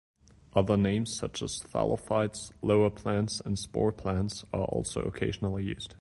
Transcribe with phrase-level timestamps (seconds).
[0.55, 5.89] Other names, such as "thallophytes", "lower plants", and "spore plants" are also occasionally used.